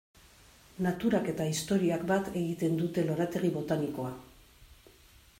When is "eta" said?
1.33-1.45